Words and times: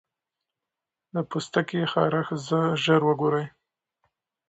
د 1.13 1.15
پوستکي 1.29 1.81
خارښت 1.91 2.49
ژر 2.83 3.01
وګورئ. 3.05 3.45